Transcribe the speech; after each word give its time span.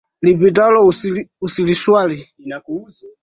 Lipitalo, 0.21 0.93
hupishwa 1.41 1.99